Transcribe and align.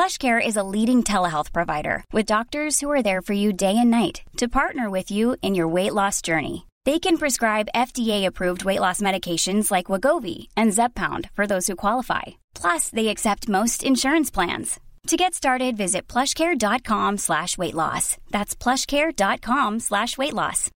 PlushCare 0.00 0.40
is 0.40 0.56
a 0.56 0.62
leading 0.62 1.02
telehealth 1.02 1.52
provider 1.52 2.04
with 2.10 2.24
doctors 2.24 2.80
who 2.80 2.88
are 2.90 3.02
there 3.02 3.20
for 3.20 3.34
you 3.34 3.52
day 3.52 3.76
and 3.76 3.90
night 3.90 4.22
to 4.38 4.48
partner 4.48 4.88
with 4.88 5.10
you 5.10 5.36
in 5.42 5.54
your 5.54 5.68
weight 5.68 5.92
loss 5.92 6.22
journey. 6.22 6.66
They 6.86 6.98
can 6.98 7.18
prescribe 7.18 7.74
FDA-approved 7.74 8.64
weight 8.64 8.80
loss 8.80 9.02
medications 9.02 9.70
like 9.70 9.92
Wagovi 9.92 10.48
and 10.56 10.72
Zepbound 10.72 11.28
for 11.36 11.46
those 11.46 11.66
who 11.66 11.76
qualify. 11.76 12.40
Plus, 12.54 12.88
they 12.88 13.08
accept 13.08 13.50
most 13.50 13.84
insurance 13.84 14.30
plans. 14.30 14.80
To 15.08 15.18
get 15.18 15.34
started, 15.34 15.76
visit 15.76 16.08
plushcare.com 16.08 17.18
slash 17.18 17.58
weight 17.58 17.74
loss. 17.74 18.16
That's 18.30 18.54
plushcare.com 18.54 19.80
slash 19.80 20.16
weight 20.16 20.32
loss. 20.32 20.70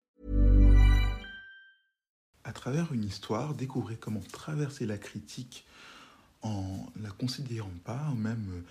À 2.43 2.53
travers 2.53 2.91
une 2.91 3.03
histoire, 3.03 3.53
découvrez 3.53 3.97
comment 3.97 4.23
traverser 4.31 4.87
la 4.87 4.97
critique 4.97 5.63
en 6.41 6.87
la 6.99 7.11
considérant 7.11 7.77
pas, 7.85 8.01
ou 8.11 8.15
même 8.15 8.47
euh, 8.51 8.61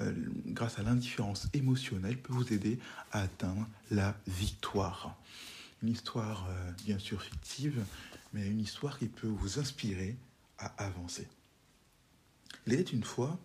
euh, 0.00 0.12
grâce 0.46 0.78
à 0.78 0.82
l'indifférence 0.82 1.48
émotionnelle, 1.54 2.18
peut 2.18 2.32
vous 2.32 2.52
aider 2.52 2.78
à 3.12 3.22
atteindre 3.22 3.66
la 3.90 4.16
victoire. 4.26 5.18
Une 5.82 5.90
histoire 5.90 6.46
euh, 6.48 6.72
bien 6.84 6.98
sûr 6.98 7.22
fictive, 7.22 7.84
mais 8.32 8.46
une 8.46 8.60
histoire 8.60 8.98
qui 8.98 9.08
peut 9.08 9.28
vous 9.28 9.58
inspirer 9.58 10.16
à 10.58 10.66
avancer. 10.84 11.26
Il 12.66 12.74
était 12.74 12.92
une 12.92 13.04
fois 13.04 13.38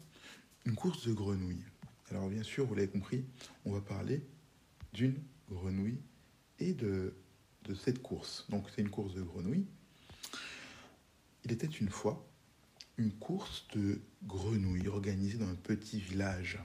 une 0.66 0.76
course 0.76 1.08
de 1.08 1.14
grenouilles. 1.14 1.64
Alors 2.10 2.30
bien 2.30 2.44
sûr, 2.44 2.66
vous 2.66 2.76
l'avez 2.76 2.90
compris, 2.90 3.24
on 3.66 3.72
va 3.72 3.82
parler 3.82 4.24
d'une 4.94 5.16
grenouille 5.50 6.00
et 6.60 6.74
de, 6.74 7.14
de 7.66 7.74
cette 7.74 8.02
course. 8.02 8.46
Donc 8.50 8.68
c'est 8.74 8.82
une 8.82 8.90
course 8.90 9.14
de 9.14 9.22
grenouilles. 9.22 9.66
Il 11.46 11.52
était 11.52 11.68
une 11.68 11.90
fois 11.90 12.26
une 12.98 13.12
course 13.12 13.66
de 13.76 14.00
grenouilles 14.24 14.88
organisée 14.88 15.38
dans 15.38 15.50
un 15.50 15.56
petit 15.56 16.00
village 16.00 16.60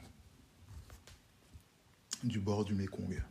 du 2.23 2.39
bord 2.39 2.65
du 2.65 2.75
Mékong. 2.75 3.23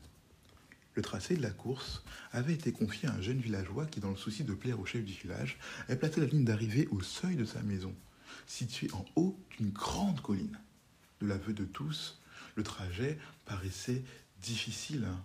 Le 0.95 1.02
tracé 1.04 1.36
de 1.36 1.44
la 1.44 1.52
course 1.52 2.04
avait 2.31 2.54
été 2.54 2.72
confié 2.72 3.08
à 3.08 3.14
un 3.14 3.22
jeune 3.22 3.39
villageois 3.39 3.86
qui, 3.86 4.00
dans 4.00 4.09
le 4.09 4.16
souci 4.16 4.44
de 4.44 4.54
plaire 4.54 4.80
au 4.80 4.86
chef 4.86 5.06
du 5.06 5.14
village, 5.14 5.59
avait 5.88 6.00
placé 6.00 6.22
la 6.22 6.26
ligne 6.26 6.45
d'arrivée 6.45 6.88
au 6.88 7.02
seuil 7.02 7.36
de 7.36 7.45
sa 7.45 7.62
maison, 7.62 7.94
située 8.48 8.92
en 8.94 9.06
haut 9.16 9.38
d'une 9.58 9.70
grande 9.70 10.22
colline. 10.22 10.58
De 11.22 11.28
l'aveu 11.28 11.54
de 11.54 11.66
tous, 11.66 12.20
le 12.56 12.64
trajet 12.64 13.20
paraissait 13.45 14.04
difficile, 14.42 15.06
hein, 15.08 15.23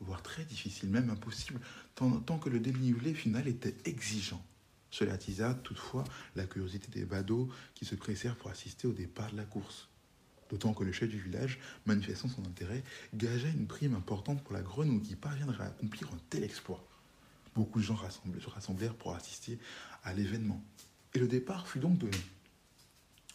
voire 0.00 0.22
très 0.22 0.44
difficile, 0.44 0.88
même 0.88 1.10
impossible, 1.10 1.60
tant, 1.96 2.20
tant 2.20 2.38
que 2.38 2.48
le 2.48 2.60
dénivelé 2.60 3.12
final 3.12 3.48
était 3.48 3.74
exigeant. 3.86 4.44
Cela 4.90 5.14
attisa 5.14 5.54
toutefois 5.54 6.04
la 6.34 6.46
curiosité 6.46 6.88
des 6.90 7.04
badauds 7.04 7.48
qui 7.74 7.84
se 7.84 7.94
pressèrent 7.94 8.36
pour 8.36 8.50
assister 8.50 8.86
au 8.86 8.92
départ 8.92 9.30
de 9.30 9.36
la 9.36 9.44
course. 9.44 9.88
D'autant 10.50 10.72
que 10.72 10.84
le 10.84 10.92
chef 10.92 11.10
du 11.10 11.20
village, 11.20 11.58
manifestant 11.84 12.28
son 12.28 12.44
intérêt, 12.46 12.82
gageait 13.14 13.50
une 13.50 13.66
prime 13.66 13.94
importante 13.94 14.42
pour 14.42 14.54
la 14.54 14.62
grenouille 14.62 15.02
qui 15.02 15.14
parviendrait 15.14 15.64
à 15.64 15.66
accomplir 15.66 16.08
un 16.08 16.18
tel 16.30 16.42
exploit. 16.42 16.82
Beaucoup 17.54 17.80
de 17.80 17.84
gens 17.84 17.98
se 17.98 18.48
rassemblèrent 18.48 18.94
pour 18.94 19.14
assister 19.14 19.58
à 20.04 20.14
l'événement. 20.14 20.62
Et 21.14 21.18
le 21.18 21.28
départ 21.28 21.68
fut 21.68 21.80
donc 21.80 21.98
donné. 21.98 22.16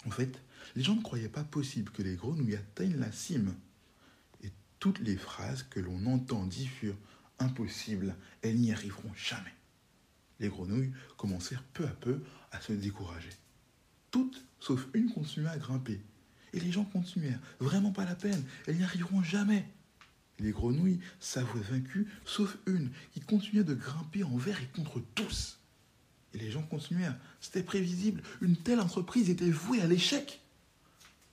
En 0.08 0.12
fait, 0.12 0.42
les 0.76 0.81
gens 0.81 0.96
ne 0.96 1.02
croyaient 1.02 1.30
pas 1.30 1.44
possible 1.44 1.92
que 1.92 2.02
les 2.02 2.16
grenouilles 2.16 2.56
atteignent 2.56 3.00
la 3.00 3.12
cime. 3.12 3.53
Et 4.44 4.52
toutes 4.80 5.00
les 5.00 5.18
phrases 5.18 5.63
que 5.63 5.80
l'on 5.80 6.06
entendit 6.08 6.68
furent 6.68 6.97
impossibles, 7.38 8.16
elles 8.42 8.58
n'y 8.58 8.72
arriveront 8.72 9.13
jamais 9.13 9.53
les 10.39 10.49
grenouilles 10.49 10.91
commencèrent 11.17 11.63
peu 11.73 11.85
à 11.85 11.91
peu 11.91 12.21
à 12.51 12.61
se 12.61 12.73
décourager. 12.73 13.29
Toutes, 14.11 14.44
sauf 14.59 14.88
une, 14.94 15.11
continuaient 15.11 15.49
à 15.49 15.57
grimper. 15.57 16.01
Et 16.53 16.59
les 16.59 16.71
gens 16.71 16.85
continuèrent. 16.85 17.39
Vraiment 17.59 17.91
pas 17.91 18.05
la 18.05 18.16
peine, 18.16 18.44
elles 18.67 18.77
n'y 18.77 18.83
arriveront 18.83 19.23
jamais. 19.23 19.66
Les 20.39 20.51
grenouilles 20.51 20.99
s'avouaient 21.19 21.61
vaincues, 21.61 22.07
sauf 22.25 22.57
une, 22.66 22.91
qui 23.11 23.21
continuait 23.21 23.63
de 23.63 23.73
grimper 23.73 24.23
envers 24.23 24.61
et 24.61 24.67
contre 24.67 25.01
tous. 25.16 25.59
Et 26.33 26.38
les 26.38 26.51
gens 26.51 26.63
continuèrent. 26.63 27.17
C'était 27.39 27.63
prévisible, 27.63 28.21
une 28.41 28.57
telle 28.57 28.79
entreprise 28.79 29.29
était 29.29 29.50
vouée 29.50 29.81
à 29.81 29.88
l'échec. 29.88 30.41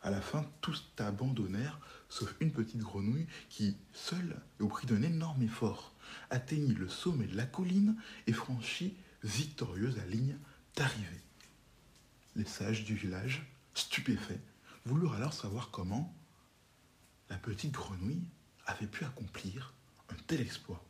À 0.03 0.11
la 0.11 0.21
fin, 0.21 0.47
tous 0.61 0.91
abandonnèrent, 0.99 1.81
sauf 2.09 2.35
une 2.41 2.53
petite 2.53 2.81
grenouille 2.81 3.27
qui, 3.49 3.77
seule, 3.93 4.37
au 4.59 4.67
prix 4.67 4.87
d'un 4.87 5.03
énorme 5.03 5.43
effort, 5.43 5.95
atteignit 6.31 6.77
le 6.77 6.89
sommet 6.89 7.27
de 7.27 7.37
la 7.37 7.47
colline 7.47 7.97
et 8.27 8.33
franchit 8.33 8.97
victorieuse 9.23 9.97
la 9.97 10.07
ligne 10.07 10.37
d'arrivée. 10.77 11.21
Les 12.37 12.45
sages 12.45 12.85
du 12.85 12.95
village, 12.95 13.47
stupéfaits, 13.75 14.41
voulurent 14.85 15.15
alors 15.15 15.33
savoir 15.33 15.71
comment 15.71 16.15
la 17.29 17.37
petite 17.37 17.73
grenouille 17.73 18.23
avait 18.67 18.87
pu 18.87 19.05
accomplir 19.05 19.75
un 20.09 20.17
tel 20.27 20.41
exploit. 20.41 20.85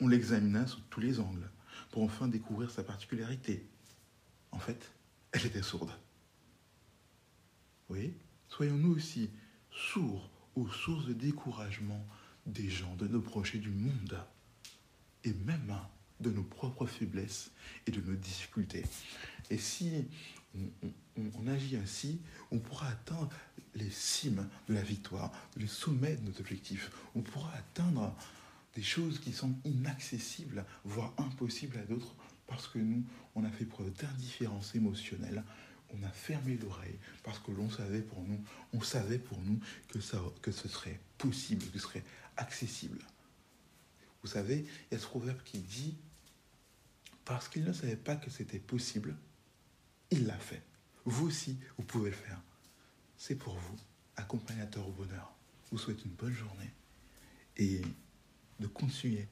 On 0.00 0.08
l'examina 0.08 0.66
sous 0.66 0.80
tous 0.90 1.00
les 1.00 1.20
angles 1.20 1.50
pour 1.90 2.02
enfin 2.02 2.28
découvrir 2.28 2.70
sa 2.70 2.82
particularité. 2.82 3.66
En 4.52 4.58
fait, 4.58 4.92
elle 5.32 5.46
était 5.46 5.62
sourde. 5.62 5.90
Oui, 7.88 8.14
soyons-nous 8.48 8.94
aussi 8.94 9.30
sourds 9.70 10.30
aux 10.54 10.68
sources 10.68 11.06
de 11.06 11.12
découragement 11.12 12.04
des 12.46 12.68
gens, 12.68 12.94
de 12.96 13.06
nos 13.08 13.20
proches 13.20 13.54
et 13.54 13.58
du 13.58 13.70
monde, 13.70 14.18
et 15.24 15.32
même 15.44 15.76
de 16.20 16.30
nos 16.30 16.42
propres 16.42 16.86
faiblesses 16.86 17.50
et 17.86 17.90
de 17.90 18.00
nos 18.00 18.16
difficultés. 18.16 18.84
Et 19.50 19.58
si 19.58 19.92
on, 21.16 21.46
agit 21.46 21.76
ainsi, 21.76 22.20
on 22.50 22.58
pourra 22.58 22.88
atteindre 22.88 23.30
les 23.74 23.90
cimes 23.90 24.48
de 24.68 24.74
la 24.74 24.82
victoire, 24.82 25.32
les 25.56 25.66
sommets 25.66 26.16
de 26.16 26.30
nos 26.30 26.40
objectifs. 26.40 26.90
On 27.14 27.20
pourra 27.20 27.52
atteindre 27.54 28.14
des 28.74 28.82
choses 28.82 29.18
qui 29.18 29.32
sont 29.32 29.54
inaccessibles, 29.64 30.64
voire 30.84 31.12
impossibles 31.18 31.78
à 31.78 31.82
d'autres, 31.82 32.14
parce 32.46 32.68
que 32.68 32.78
nous, 32.78 33.04
on 33.34 33.44
a 33.44 33.50
fait 33.50 33.64
preuve 33.64 33.92
d'indifférence 33.92 34.74
émotionnelle, 34.74 35.44
on 36.00 36.06
a 36.06 36.10
fermé 36.10 36.56
l'oreille, 36.56 36.98
parce 37.22 37.38
que 37.38 37.50
l'on 37.50 37.70
savait 37.70 38.00
pour 38.00 38.22
nous, 38.22 38.42
on 38.72 38.80
savait 38.80 39.18
pour 39.18 39.40
nous 39.40 39.58
que, 39.88 40.00
ça, 40.00 40.20
que 40.42 40.52
ce 40.52 40.68
serait 40.68 41.00
possible, 41.18 41.64
que 41.66 41.78
ce 41.78 41.86
serait 41.86 42.04
accessible. 42.36 42.98
Vous 44.22 44.28
savez, 44.28 44.66
il 44.90 44.94
y 44.94 44.96
a 44.96 45.00
ce 45.00 45.06
proverbe 45.06 45.42
qui 45.44 45.58
dit, 45.58 45.96
parce 47.24 47.48
qu'il 47.48 47.64
ne 47.64 47.72
savait 47.72 47.96
pas 47.96 48.16
que 48.16 48.30
c'était 48.30 48.58
possible, 48.58 49.16
il 50.10 50.26
l'a 50.26 50.38
fait. 50.38 50.62
Vous 51.04 51.26
aussi, 51.26 51.58
vous 51.76 51.84
pouvez 51.84 52.10
le 52.10 52.16
faire. 52.16 52.40
C'est 53.16 53.36
pour 53.36 53.56
vous, 53.56 53.76
accompagnateur 54.16 54.86
au 54.86 54.92
bonheur. 54.92 55.32
Vous 55.70 55.78
souhaite 55.78 56.04
une 56.04 56.12
bonne 56.12 56.32
journée 56.32 56.70
et 57.56 57.82
de 58.60 58.66
continuer 58.66 59.28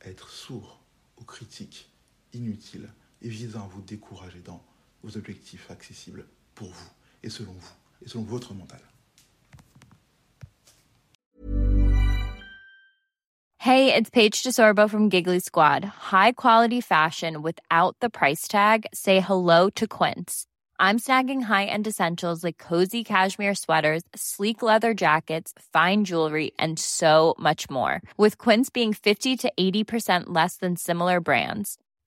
à 0.00 0.08
être 0.08 0.30
sourd 0.30 0.82
aux 1.16 1.24
critiques 1.24 1.90
inutiles 2.32 2.88
et 3.22 3.28
visant 3.28 3.64
à 3.64 3.68
vous 3.68 3.82
décourager 3.82 4.40
dans 4.40 4.64
vos 5.02 5.16
objectifs 5.16 5.70
accessibles 5.70 6.24
pour 6.54 6.68
vous 6.68 6.90
et 7.22 7.30
selon 7.30 7.52
vous 7.52 7.72
et 8.04 8.08
selon 8.08 8.24
votre 8.24 8.54
mental. 8.54 8.80
Hey, 13.58 13.94
it's 13.94 14.10
Paige 14.10 14.42
DeSorbo 14.42 14.90
from 14.90 15.08
Giggly 15.08 15.38
Squad. 15.38 15.84
High 15.84 16.32
quality 16.32 16.80
fashion 16.80 17.42
without 17.42 17.94
the 18.00 18.10
price 18.10 18.48
tag. 18.48 18.86
Say 18.92 19.20
hello 19.20 19.70
to 19.76 19.86
Quince. 19.86 20.46
I'm 20.80 20.98
snagging 20.98 21.42
high-end 21.42 21.86
essentials 21.86 22.42
like 22.42 22.58
cozy 22.58 23.04
cashmere 23.04 23.54
sweaters, 23.54 24.02
sleek 24.16 24.62
leather 24.62 24.94
jackets, 24.94 25.52
fine 25.72 26.02
jewelry, 26.02 26.50
and 26.58 26.76
so 26.76 27.36
much 27.38 27.70
more. 27.70 28.02
With 28.16 28.36
Quince 28.36 28.68
being 28.68 28.92
50 28.92 29.36
to 29.36 29.52
80% 29.56 30.24
less 30.26 30.56
than 30.56 30.74
similar 30.74 31.20
brands 31.20 31.78